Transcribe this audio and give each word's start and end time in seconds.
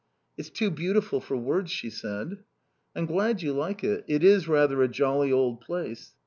"It's 0.35 0.49
too 0.49 0.71
beautiful 0.71 1.21
for 1.21 1.37
words," 1.37 1.69
she 1.69 1.91
said. 1.91 2.37
"I'm 2.95 3.05
glad 3.05 3.43
you 3.43 3.53
like 3.53 3.83
it. 3.83 4.03
It 4.07 4.23
is 4.23 4.47
rather 4.47 4.81
a 4.81 4.87
jolly 4.87 5.31
old 5.31 5.61
place." 5.61 6.15